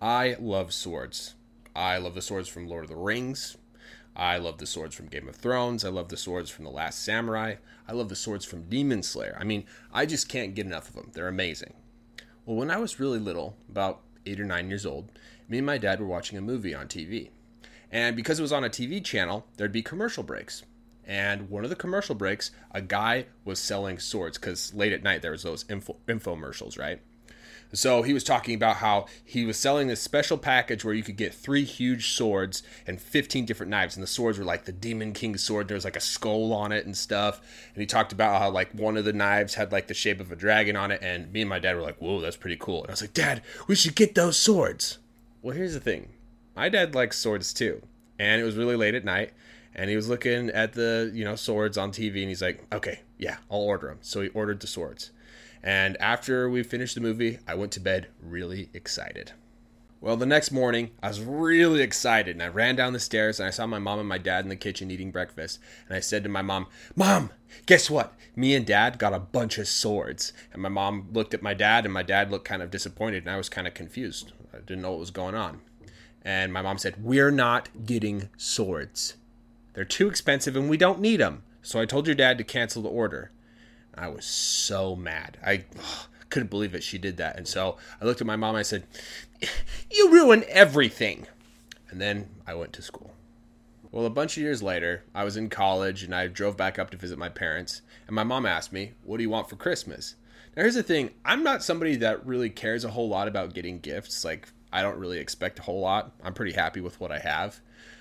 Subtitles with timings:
[0.00, 1.34] I love swords.
[1.74, 3.56] I love the swords from Lord of the Rings.
[4.14, 5.84] I love the swords from Game of Thrones.
[5.84, 7.56] I love the swords from The Last Samurai.
[7.88, 9.36] I love the swords from Demon Slayer.
[9.40, 11.10] I mean, I just can't get enough of them.
[11.14, 11.74] They're amazing.
[12.46, 15.10] Well, when I was really little, about eight or nine years old,
[15.48, 17.30] me and my dad were watching a movie on TV.
[17.90, 20.62] And because it was on a TV channel, there'd be commercial breaks.
[21.04, 25.22] And one of the commercial breaks, a guy was selling swords because late at night
[25.22, 27.00] there was those info- infomercials, right?
[27.72, 31.16] So he was talking about how he was selling this special package where you could
[31.16, 33.96] get three huge swords and 15 different knives.
[33.96, 35.68] And the swords were like the Demon King sword.
[35.68, 37.40] There was like a skull on it and stuff.
[37.74, 40.32] And he talked about how like one of the knives had like the shape of
[40.32, 41.02] a dragon on it.
[41.02, 42.82] And me and my dad were like, whoa, that's pretty cool.
[42.82, 44.98] And I was like, Dad, we should get those swords.
[45.42, 46.08] Well, here's the thing
[46.56, 47.82] my dad likes swords too.
[48.18, 49.32] And it was really late at night.
[49.78, 53.02] And he was looking at the, you know, swords on TV and he's like, okay,
[53.16, 53.98] yeah, I'll order them.
[54.00, 55.12] So he ordered the swords.
[55.62, 59.32] And after we finished the movie, I went to bed really excited.
[60.00, 63.46] Well, the next morning, I was really excited and I ran down the stairs and
[63.46, 65.60] I saw my mom and my dad in the kitchen eating breakfast.
[65.86, 67.30] And I said to my mom, Mom,
[67.66, 68.14] guess what?
[68.34, 70.32] Me and dad got a bunch of swords.
[70.52, 73.30] And my mom looked at my dad and my dad looked kind of disappointed and
[73.30, 74.32] I was kind of confused.
[74.52, 75.60] I didn't know what was going on.
[76.22, 79.14] And my mom said, We're not getting swords.
[79.74, 81.42] They're too expensive and we don't need them.
[81.62, 83.30] So I told your dad to cancel the order.
[83.94, 85.38] I was so mad.
[85.44, 86.82] I ugh, couldn't believe it.
[86.82, 87.36] She did that.
[87.36, 88.86] And so I looked at my mom and I said,
[89.90, 91.26] You ruin everything.
[91.90, 93.12] And then I went to school.
[93.90, 96.90] Well, a bunch of years later, I was in college and I drove back up
[96.90, 97.80] to visit my parents.
[98.06, 100.14] And my mom asked me, What do you want for Christmas?
[100.56, 103.78] Now, here's the thing I'm not somebody that really cares a whole lot about getting
[103.78, 104.24] gifts.
[104.24, 106.12] Like, I don't really expect a whole lot.
[106.22, 107.60] I'm pretty happy with what I have.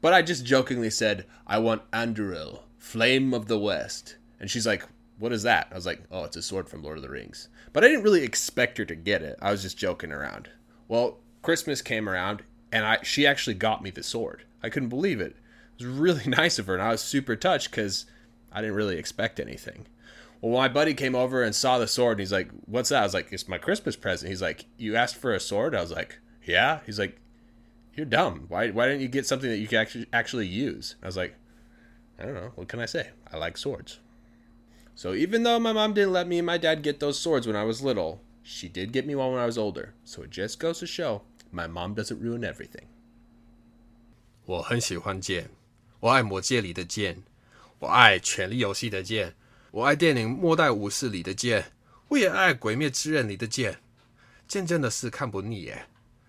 [0.00, 4.16] But I just jokingly said, I want Anduril, Flame of the West.
[4.38, 4.84] And she's like,
[5.18, 5.68] what is that?
[5.70, 7.48] I was like, oh, it's a sword from Lord of the Rings.
[7.72, 9.38] But I didn't really expect her to get it.
[9.42, 10.48] I was just joking around.
[10.86, 14.44] Well, Christmas came around and I she actually got me the sword.
[14.62, 15.36] I couldn't believe it.
[15.78, 18.06] It was really nice of her and I was super touched cuz
[18.52, 19.86] I didn't really expect anything.
[20.40, 23.04] Well, my buddy came over and saw the sword and he's like, "What's that?" I
[23.04, 25.90] was like, "It's my Christmas present." He's like, "You asked for a sword?" I was
[25.90, 27.20] like, "Yeah." He's like,
[27.97, 28.47] "You're dumb.
[28.49, 31.35] Why why didn't you get something that you could actually actually use?" I was like,
[32.17, 32.51] "I don't know.
[32.55, 33.11] What can I say?
[33.31, 33.99] I like swords."
[34.95, 37.55] So even though my mom didn't let me and my dad get those swords when
[37.55, 39.93] I was little, she did get me one when I was older.
[40.05, 42.87] So it just goes to show my mom doesn't ruin everything.
[44.45, 45.49] 我很喜欢剑，
[45.99, 47.23] 我爱《魔戒》里的剑，
[47.79, 49.33] 我爱《权力游戏》的剑，
[49.71, 51.71] 我爱电影《末代武士》里的剑，
[52.09, 53.79] 我也爱《鬼灭之刃》里的剑。
[54.47, 55.87] 剑真的是看不腻耶，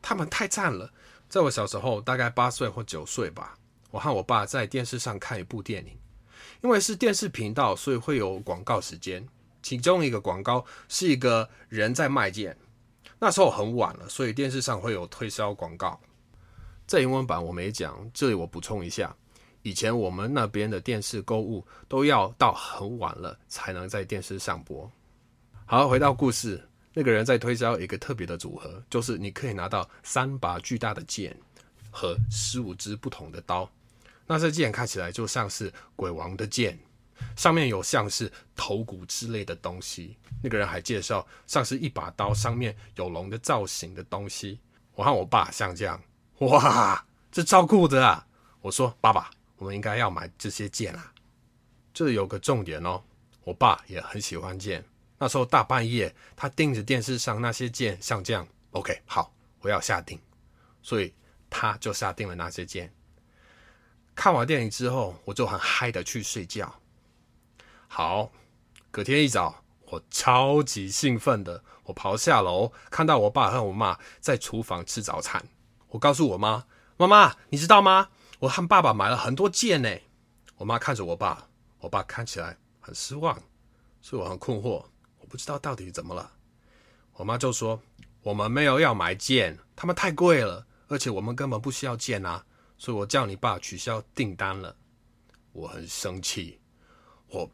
[0.00, 0.92] 他们太赞了。
[1.31, 3.57] 在我小时候，大概八岁或九岁吧，
[3.89, 5.97] 我和我爸在电视上看一部电影。
[6.61, 9.25] 因为是电视频道，所以会有广告时间。
[9.63, 12.57] 其中一个广告是一个人在卖剑。
[13.17, 15.97] 那时候很晚了，所以电视上会有推销广告。
[16.85, 19.15] 在英文版我没讲，这里我补充一下：
[19.61, 24.91] 以前我们那边的电视购物都要到很晚了才能在电视上播。
[25.65, 31.35] 好，回到故事，那个人在推销一个特别的组合，就是你可以拿到三把巨大的剑
[31.89, 33.69] 和十五支不同的刀。
[34.27, 36.77] 那这剑看起来就像是鬼王的剑，
[37.35, 40.17] 上面有像是头骨之类的东西。
[40.43, 44.59] 那个人还介绍，像是一把刀，上面有龙的造型的东西。
[44.95, 46.01] 我和我爸像这样，
[46.39, 48.27] 哇，这超酷的啊！
[48.61, 51.13] 我说，爸爸，我们应该要买这些剑啊。
[51.93, 53.01] 这里有个重点哦，
[53.43, 54.83] 我爸也很喜欢剑。
[55.21, 58.47] 那时候大半夜，他盯着电视上那些剑，像这样。
[58.71, 60.19] OK，好，我要下定，
[60.81, 61.13] 所以
[61.47, 62.91] 他就下定了那些剑。
[64.15, 66.73] 看完电影之后，我就很嗨的去睡觉。
[67.87, 68.31] 好，
[68.89, 75.47] 隔天一早，我超级兴奋的，我跑下楼，看到我爸和我妈在厨房吃早餐。
[75.89, 76.65] 我告诉我妈
[76.97, 78.09] ：“妈妈，你知道吗？
[78.39, 79.95] 我和爸爸买了很多剑呢。”
[80.57, 83.39] 我妈看着我爸，我爸看起来很失望，
[84.01, 84.83] 所以我很困惑，
[85.31, 86.33] 不知道到底怎么了。
[87.13, 87.81] 我妈就说
[88.21, 92.45] ：“我们没有要买剑，他们太贵了，而且我们根本不需要剑啊。”
[92.77, 94.75] 所以我叫你爸取消订单了，
[95.53, 96.59] 我很生气，
[97.27, 97.49] 我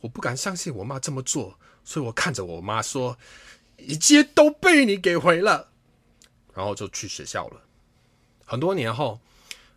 [0.00, 3.18] 我不敢相信我妈这么做，所以我看着我妈说，
[3.76, 5.68] 一切都被你给毁了，
[6.54, 7.60] 然后就去学校了。
[8.46, 9.20] 很多年后，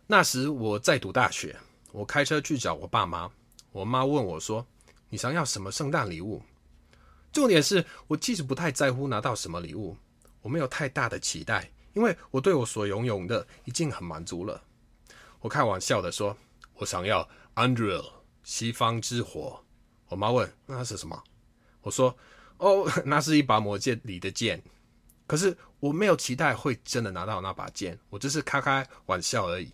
[0.06, 1.58] 那时我在读大学，
[1.90, 3.28] 我开车去找我爸妈，
[3.72, 4.64] 我妈问我说
[5.10, 6.40] ：“你想要什么圣诞礼物？”
[7.32, 9.96] 重点是我其实不太在乎拿到什么礼物，
[10.42, 14.62] 我没有太大的期待，因为我对我所拥有的已经很满足了。
[15.40, 16.36] 我开玩笑的说
[16.78, 18.04] ：“我想要 Andrew
[18.44, 19.64] 西方之火。”
[20.08, 21.24] 我妈问：“那是什么？”
[21.80, 22.16] 我说
[22.58, 24.62] ：“哦，那是一把魔戒里的剑。”
[25.26, 29.72] 可是我没有期待会真的拿到那把剑，我只是开开玩笑而已。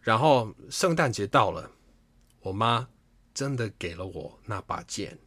[0.00, 1.70] 然后圣诞节到了，
[2.40, 2.88] 我妈
[3.34, 5.18] 真的给了我那把剑，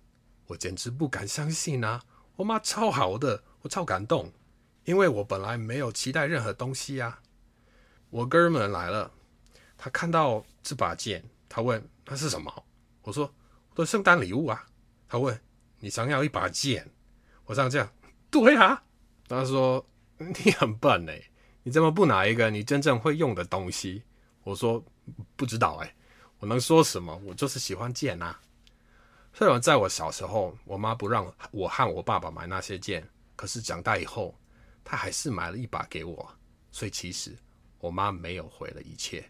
[0.51, 2.03] 我简直不敢相信啊！
[2.35, 4.31] 我妈超好的，我超感动，
[4.83, 7.21] 因为我本来没有期待任何东西啊。
[8.09, 9.09] 我哥们来了，
[9.77, 12.65] 他看到这把剑，他问那是什么？
[13.03, 13.33] 我说
[13.69, 14.65] 我的圣诞礼物啊。
[15.07, 15.39] 他问
[15.79, 16.89] 你想要一把剑？
[17.45, 17.89] 我这样讲，
[18.29, 18.83] 对啊。
[19.29, 19.85] 他说
[20.17, 21.21] 你很笨哎，
[21.63, 24.03] 你怎么不拿一个你真正会用的东西？
[24.43, 24.83] 我说
[25.37, 25.95] 不知道哎，
[26.39, 27.15] 我能说什么？
[27.25, 28.37] 我就是喜欢剑啊。
[29.33, 34.35] 虽然在我小时候，我妈不让我和我爸爸买那些剑，可是长大以后，
[34.83, 36.29] 她还是买了一把给我。
[36.71, 37.35] 所以其实
[37.79, 39.29] 我妈没有毁了一切。